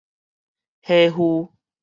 [0.81, 1.51] 火烌